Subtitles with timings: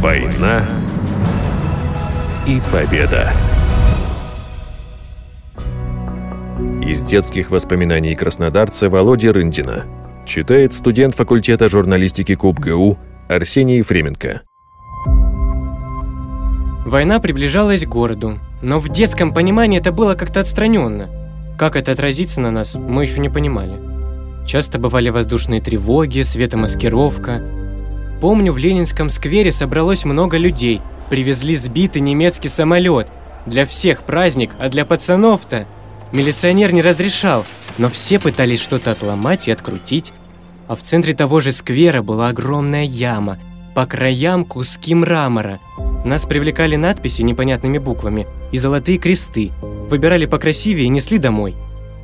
[0.00, 0.64] Война
[2.46, 3.32] и победа.
[6.80, 9.86] Из детских воспоминаний краснодарца Володи Рындина
[10.24, 12.96] читает студент факультета журналистики КУБ ГУ
[13.28, 14.42] Арсений Ефременко.
[16.86, 21.10] Война приближалась к городу, но в детском понимании это было как-то отстраненно.
[21.58, 23.80] Как это отразится на нас, мы еще не понимали.
[24.46, 27.57] Часто бывали воздушные тревоги, светомаскировка.
[28.20, 30.80] Помню, в Ленинском сквере собралось много людей.
[31.08, 33.08] Привезли сбитый немецкий самолет.
[33.46, 35.66] Для всех праздник, а для пацанов-то
[36.12, 37.44] милиционер не разрешал.
[37.78, 40.12] Но все пытались что-то отломать и открутить.
[40.66, 43.38] А в центре того же сквера была огромная яма.
[43.74, 45.60] По краям куски мрамора.
[46.04, 49.52] Нас привлекали надписи непонятными буквами и золотые кресты.
[49.88, 51.54] Выбирали покрасивее и несли домой.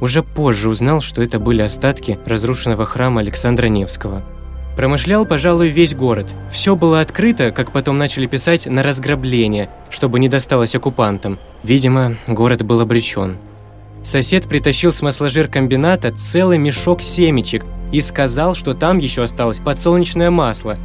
[0.00, 4.22] Уже позже узнал, что это были остатки разрушенного храма Александра Невского.
[4.76, 6.34] Промышлял, пожалуй, весь город.
[6.50, 11.38] Все было открыто, как потом начали писать, на разграбление, чтобы не досталось оккупантам.
[11.62, 13.36] Видимо, город был обречен.
[14.02, 20.78] Сосед притащил с масложиркомбината целый мешок семечек и сказал, что там еще осталось подсолнечное масло.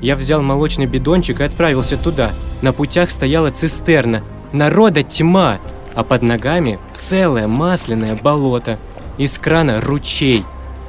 [0.00, 2.30] Я взял молочный бидончик и отправился туда.
[2.62, 4.22] На путях стояла цистерна.
[4.52, 5.58] Народа тьма!
[5.94, 8.78] а под ногами целое масляное болото.
[9.18, 10.44] Из крана ручей.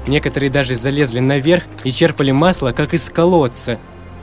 [0.07, 3.79] Некоторые даже залезли наверх и черпали масло, как из колодца.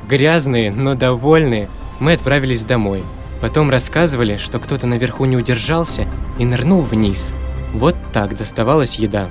[0.09, 1.69] Грязные, но довольные,
[2.01, 3.03] мы отправились домой.
[3.41, 6.07] Потом рассказывали, что кто-то наверху не удержался
[6.39, 7.33] и нырнул вниз.
[7.73, 9.29] Вот так доставалась еда.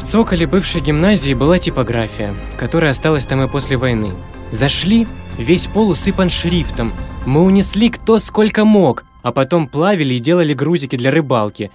[0.00, 4.12] В цоколе бывшей гимназии была типография, которая осталась там и после войны.
[4.50, 5.06] Зашли,
[5.38, 6.92] весь пол усыпан шрифтом.
[7.26, 11.72] Мы унесли кто сколько мог– а потом плавили и делали грузики для рыбалки.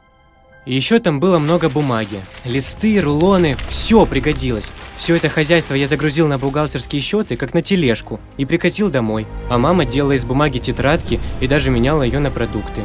[0.66, 2.20] И еще там было много бумаги.
[2.46, 4.72] Листы, рулоны, все пригодилось.
[4.98, 9.26] Все это хозяйство я загрузил на бухгалтерские счеты, как на тележку, и прикатил домой.
[9.50, 12.84] А мама делала из бумаги тетрадки и даже меняла ее на продукты.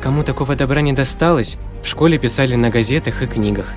[0.00, 3.72] Кому такого добра не досталось, в школе писали на газетах и книгах.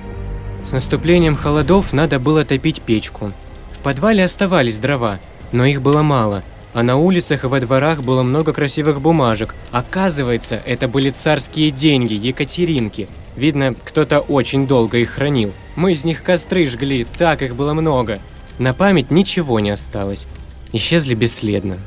[0.64, 3.32] С наступлением холодов надо было топить печку.
[3.72, 5.18] В подвале оставались дрова,
[5.50, 9.54] но их было мало– а на улицах и во дворах было много красивых бумажек.
[9.70, 13.08] Оказывается, это были царские деньги, Екатеринки.
[13.36, 15.52] Видно, кто-то очень долго их хранил.
[15.74, 18.18] Мы из них костры жгли, так их было много.
[18.58, 20.26] На память ничего не осталось.
[20.72, 21.78] Исчезли бесследно.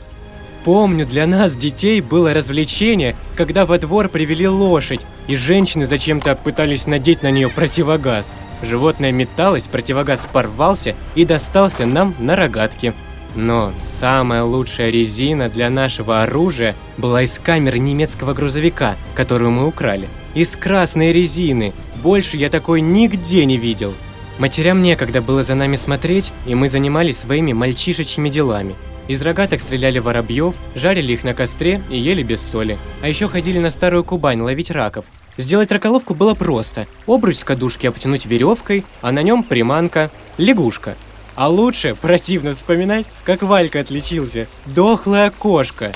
[0.64, 6.88] Помню, для нас, детей, было развлечение, когда во двор привели лошадь, и женщины зачем-то пытались
[6.88, 8.34] надеть на нее противогаз.
[8.64, 12.96] Животное металось, противогаз порвался и достался нам на рогатке.
[13.36, 20.08] Но самая лучшая резина для нашего оружия была из камеры немецкого грузовика, которую мы украли.
[20.36, 21.74] Из красной резины.
[22.04, 23.94] Больше я такой нигде не видел.
[24.38, 28.76] Матерям некогда было за нами смотреть, и мы занимались своими мальчишечьими делами.
[29.08, 32.78] Из рогаток стреляли воробьев, жарили их на костре и ели без соли.
[33.02, 35.06] А еще ходили на старую Кубань ловить раков.
[35.38, 36.86] Сделать раколовку было просто.
[37.08, 40.96] Обруч с кадушки обтянуть веревкой, а на нем приманка– лягушка–
[41.36, 44.48] а лучше противно вспоминать, как Валька отличился.
[44.66, 45.92] Дохлая кошка.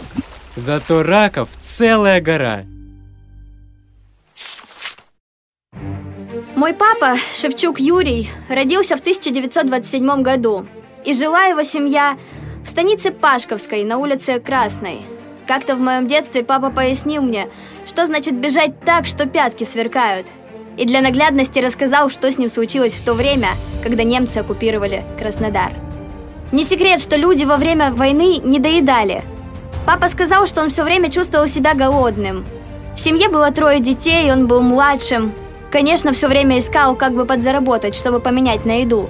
[0.55, 2.65] Зато раков целая гора.
[6.59, 10.65] Мой папа, Шевчук Юрий, родился в 1927 году.
[11.05, 12.17] И жила его семья
[12.65, 15.03] в станице Пашковской на улице Красной.
[15.47, 17.47] Как-то в моем детстве папа пояснил мне,
[17.85, 20.27] что значит бежать так, что пятки сверкают–
[20.77, 25.71] и для наглядности рассказал, что с ним случилось в то время, когда немцы оккупировали Краснодар.
[26.51, 29.23] Не секрет, что люди во время войны не доедали.
[29.85, 32.45] Папа сказал, что он все время чувствовал себя голодным.
[32.97, 35.31] В семье было трое детей, он был младшим.
[35.71, 39.09] Конечно, все время искал, как бы подзаработать, чтобы поменять на еду.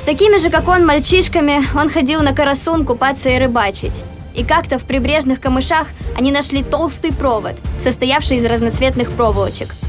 [0.00, 3.94] С такими же, как он, мальчишками, он ходил на карасун купаться и рыбачить.
[4.34, 9.74] И как-то в прибрежных камышах они нашли толстый провод, состоявший из разноцветных проволочек–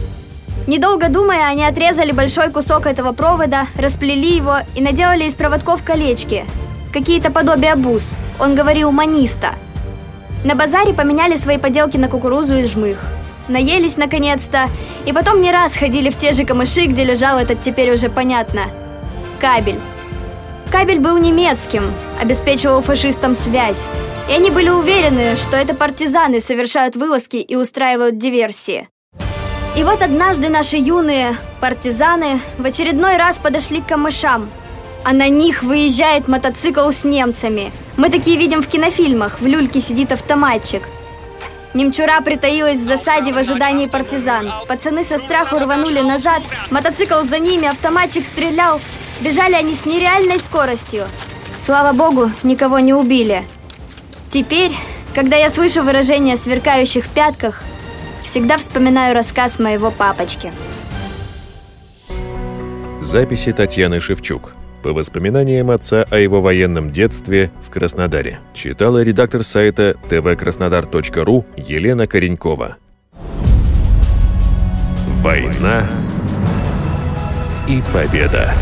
[0.65, 6.45] Недолго думая, они отрезали большой кусок этого провода, расплели его и наделали из проводков колечки.
[6.93, 8.11] Какие-то подобия бус.
[8.39, 9.55] Он говорил «маниста».
[10.45, 12.97] На базаре поменяли свои поделки на кукурузу и жмых.
[13.47, 14.69] Наелись наконец-то,
[15.05, 18.63] и потом не раз ходили в те же камыши, где лежал этот теперь уже понятно.
[19.39, 19.79] Кабель.
[20.71, 21.83] Кабель был немецким,
[22.21, 23.81] обеспечивал фашистам связь.
[24.29, 28.87] И они были уверены, что это партизаны совершают вылазки и устраивают диверсии.
[29.75, 34.49] И вот однажды наши юные партизаны в очередной раз подошли к камышам,
[35.03, 37.71] а на них выезжает мотоцикл с немцами.
[37.97, 40.83] Мы такие видим в кинофильмах, в люльке сидит автоматчик.
[41.73, 44.51] Немчура притаилась в засаде в ожидании партизан.
[44.67, 48.79] Пацаны со страху рванули назад, мотоцикл за ними, автоматчик стрелял.
[49.21, 51.05] Бежали они с нереальной скоростью.
[51.57, 53.43] Слава богу, никого не убили.
[54.31, 54.71] Теперь,
[55.15, 57.63] когда я слышу выражение «сверкающих пятках»,
[58.23, 60.53] всегда вспоминаю рассказ моего папочки.
[63.01, 64.53] Записи Татьяны Шевчук.
[64.83, 68.39] По воспоминаниям отца о его военном детстве в Краснодаре.
[68.53, 72.75] Читала редактор сайта tvkrasnodar.ru Елена Коренькова.
[75.21, 75.89] Война
[77.69, 78.53] и победа.